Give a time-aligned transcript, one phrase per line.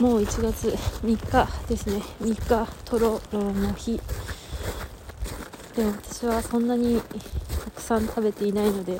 [0.00, 0.68] もう1月
[1.04, 2.00] 3日ですね。
[2.22, 4.00] 3日とろろの日。
[5.76, 7.02] でも私はそんなに
[7.64, 8.98] たくさん食べていないので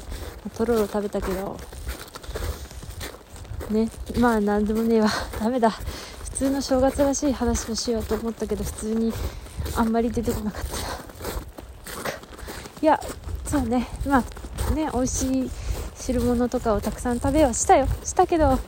[0.54, 1.56] とろろ食べたけど
[3.70, 5.08] ねまあ何でもねえわ。
[5.40, 5.70] ダメだ。
[5.70, 9.10] 普通の正月らしい話をしようと思ったけど普通に
[9.76, 10.68] あんまり出てこなかった。
[12.82, 13.00] いや
[13.46, 13.88] そうね。
[14.06, 14.22] ま
[14.70, 15.50] あね美味しい
[15.96, 17.86] 汁物とかをたくさん食べはしたよ。
[18.04, 18.58] したけど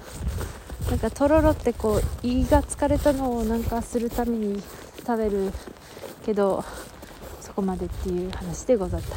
[0.91, 4.63] なんかとろろってこう胃が疲れたのをなんかするために
[5.07, 5.53] 食べる
[6.25, 6.65] けど
[7.41, 9.17] そこまでっていう話でござった。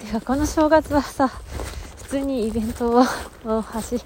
[0.00, 3.04] てかこの正月はさ普通にイベント
[3.44, 4.00] を走っ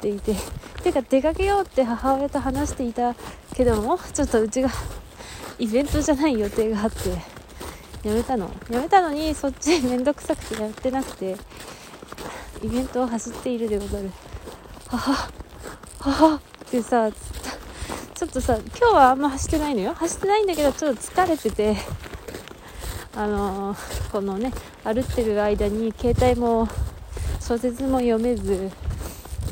[0.00, 0.34] ていて
[0.82, 3.14] てか出かけようって母親と話していた
[3.54, 4.70] けどもちょっとうちが
[5.58, 7.10] イベントじゃない予定があって
[8.08, 8.50] やめたの？
[8.70, 11.36] やめたのにそっちめんどくさくてやってなくて
[12.62, 14.10] イベントを走っているでござる。
[14.96, 15.30] は
[16.00, 16.40] はっ
[16.70, 19.94] てさちょっとさ今日はあんま走ってないのよ。
[19.94, 21.76] 走ってないんだけどちょっと疲れてて。
[23.16, 24.52] あのー、このね
[24.82, 26.68] 歩ってる間に携帯も
[27.40, 28.72] 小説も読めず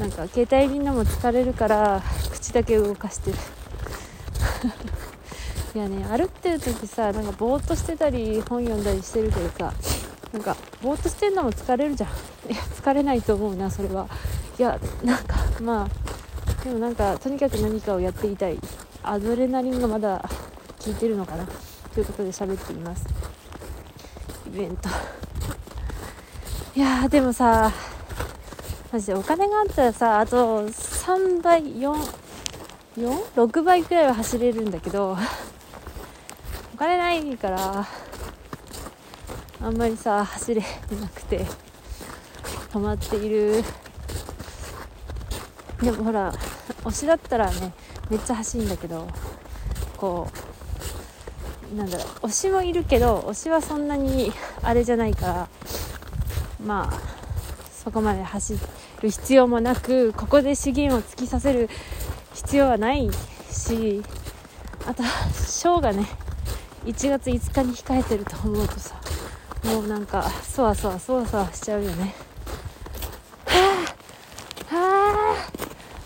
[0.01, 3.39] なんか携帯見るのも疲れるから口だけ動かしてる。
[5.77, 9.73] いやね歩ってる時さなんかぼーっとしてたり本読んだりしてるけどさ
[10.33, 12.11] なんかぼーっとしてんのも疲れるじゃん。
[12.51, 14.09] いや疲れないと思うなそれは。
[14.59, 18.59] いやなんかまあでもなんかとにかく何かをやっていたい。
[19.05, 20.25] アドレナリンがまだ
[20.85, 21.45] 効いてるのかな。
[21.93, 23.05] ということで喋っています。
[24.47, 24.89] イベント。
[26.77, 27.73] いやでもさ
[28.93, 31.63] マジでお金があったらさあと3倍
[32.97, 35.17] 446倍くらいは走れるんだけど
[36.75, 37.87] お金ないから
[39.61, 40.63] あんまりさ走れ
[41.01, 41.45] なくて
[42.73, 43.65] 止まっている。
[45.83, 46.33] でもほら
[46.85, 47.73] 推しだったらね
[48.09, 49.09] めっちゃ走るんだけど
[49.97, 50.29] こ
[51.73, 54.33] うなんだろう推しもいるけど推しはそんなに
[54.63, 55.49] あれじゃないから
[56.65, 57.01] まあ
[57.73, 58.59] そこまで走
[59.03, 61.69] る必要もなくここで資源を突きさせる
[62.35, 63.11] 必要はない
[63.51, 64.03] し
[64.87, 66.07] あとショーがね
[66.85, 69.01] 1月5日に控えてると思うとさ
[69.65, 72.15] もうなんかそわそわそわそわしちゃうよね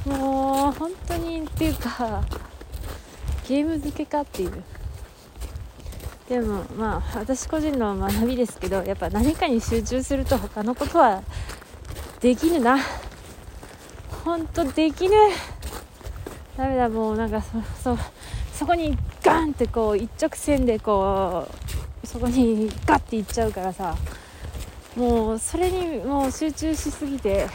[0.06, 2.22] もう本当にっていうか
[3.48, 4.62] ゲーム付けかっていう。
[6.28, 11.22] でもまあ私個人の学びですけどやっぱ何かに集中すると他のことは
[12.20, 12.78] できるな。
[14.24, 15.14] 本当できる。
[16.56, 17.98] ダメだもうなんかそそ
[18.52, 21.48] そこにガンってこう一直線でこ
[22.02, 23.96] うそこにガッていっちゃうからさ。
[24.96, 27.46] もうそれにもう集中しすぎて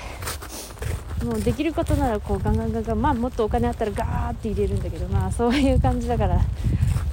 [1.24, 6.42] もうできることならこうガンガンガンガンまあもっとお金あったらガーって入れるんだけどまあそういう感じだから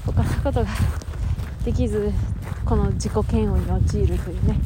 [0.06, 0.70] 他のことが
[1.64, 2.10] できず
[2.64, 4.58] この自己嫌悪に陥るというね。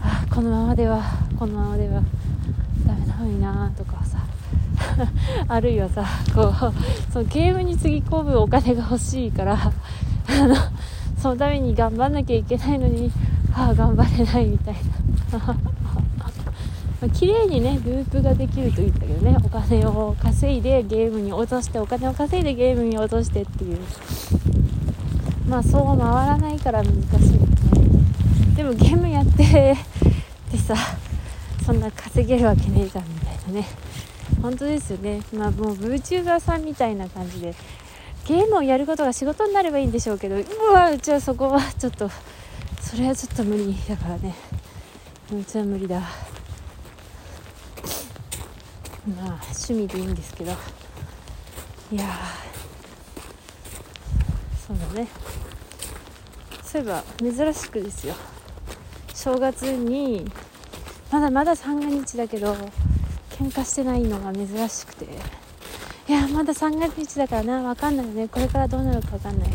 [0.00, 1.02] あこのままでは
[1.38, 2.02] このままでは
[2.86, 4.18] ダメなのになとかさ。
[5.48, 6.04] あるいはさ
[6.34, 9.54] こうそのゲームにつぎ込むお金が欲しいから
[10.28, 10.54] あの
[11.18, 13.10] そのために頑張んなきゃいけないのに
[13.54, 14.74] ああ頑張れないみたい
[15.32, 15.73] な。
[17.04, 23.78] まあ、綺麗にねループができるといいんだけどねお金を稼いでゲームに落としてお金を稼いでゲームに落としてっていう。
[25.46, 27.46] まあそう回らないから難しいよね。
[28.56, 29.76] でもゲームやって
[30.50, 30.74] でさ
[31.66, 33.66] そんな稼げるわけねえじゃんみたいなね。
[34.40, 35.20] 本当ですよね。
[35.36, 37.54] まあもう VTuber さんみたいな感じで
[38.26, 42.08] ゲームをやることが仕事になればいいんでしょうけどうわうちはそこはちょっと
[42.80, 44.34] それはちょっと無理だからね。
[45.30, 46.00] うちは無理だ。
[49.06, 50.52] まあ趣味でいいんですけど。
[51.92, 52.04] いや
[54.66, 55.08] そうだね。
[56.62, 58.14] そういえば珍しくですよ。
[59.14, 60.24] 正月に
[61.12, 62.54] まだまだ三が日だけど
[63.30, 65.06] 喧嘩してないのが珍しくて。
[66.08, 67.62] いやまだ三が日だからな。
[67.62, 68.28] 分かんないよね。
[68.28, 69.48] これからどうなるか分かんない。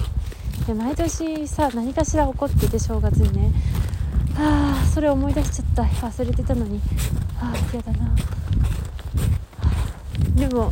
[0.67, 3.51] で毎年さ何かしら起こってて正月にね。
[4.37, 5.83] ああそれ思い出しちゃった。
[5.83, 6.79] 忘れてたのに。
[7.39, 8.15] ああ嫌だな。
[10.39, 10.69] でも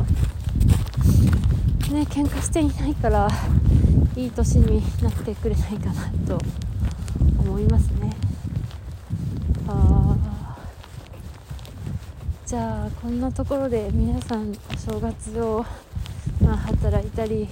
[1.92, 3.28] ね喧嘩していないから
[4.16, 6.40] いい年になってくれないかなと
[7.38, 8.16] 思いますね。
[9.68, 10.16] あ
[12.46, 15.66] じゃあこんなところで皆さんお正月を、
[16.42, 17.50] まあ、働いたり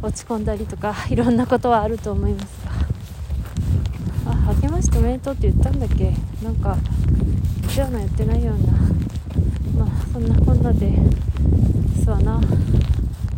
[0.00, 2.70] 落ち込んだりとかいろんなことはあると思いますが。
[4.32, 6.14] あ明けましておめでとうって言ったんだっけ？
[6.42, 6.78] なんか
[7.62, 8.72] 言ったような言ってないような
[9.78, 10.92] まあそんなこんなで
[12.02, 12.40] すわな。